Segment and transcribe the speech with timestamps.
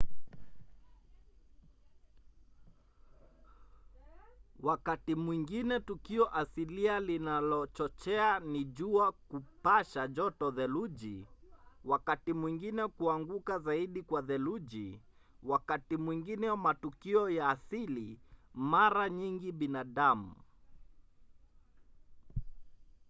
[4.59, 11.27] wakati mwingine tukio asilia linalochochea ni jua kupasha joto theluji
[11.85, 14.99] wakati mwingine kuanguka zaidi kwa theluji
[15.43, 18.19] wakati mwingine matukio ya asili
[18.53, 20.35] mara nyingi binadamu